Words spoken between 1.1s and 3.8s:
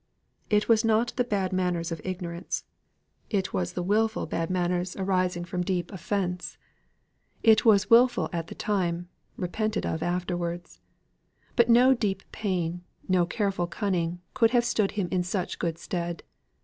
the bad manners of ignorance; it was